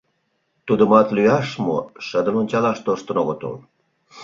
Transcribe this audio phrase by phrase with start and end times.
[0.67, 3.55] Тудымат лӱяш мо, шыдын ончалаш тоштын огытыл.